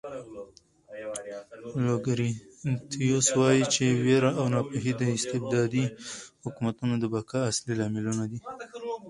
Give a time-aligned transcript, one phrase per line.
[1.85, 5.85] لوکریټیوس وایي چې وېره او ناپوهي د استبدادي
[6.43, 8.39] حکومتونو د بقا اصلي لاملونه دي.